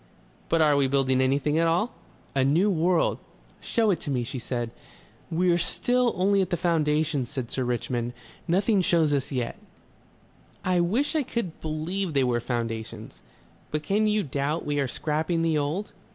"But 0.49 0.63
are 0.63 0.75
we 0.75 0.87
building 0.87 1.21
anything 1.21 1.59
at 1.59 1.67
all?" 1.67 1.91
"A 2.33 2.43
new 2.43 2.71
world." 2.71 3.19
"Show 3.59 3.91
it 3.91 4.07
me," 4.07 4.23
she 4.23 4.39
said. 4.39 4.71
"We're 5.29 5.59
still 5.59 6.13
only 6.15 6.41
at 6.41 6.49
the 6.49 6.57
foundations," 6.57 7.29
said 7.29 7.51
Sir 7.51 7.63
Richmond. 7.63 8.13
"Nothing 8.47 8.81
shows 8.81 9.13
as 9.13 9.31
yet." 9.31 9.59
"I 10.65 10.79
wish 10.79 11.15
I 11.15 11.21
could 11.21 11.59
believe 11.61 12.15
they 12.15 12.23
were 12.23 12.39
foundations." 12.39 13.21
"But 13.69 13.83
can 13.83 14.07
you 14.07 14.23
doubt 14.23 14.65
we 14.65 14.79
are 14.79 14.87
scrapping 14.87 15.43
the 15.43 15.59
old?..." 15.59 15.91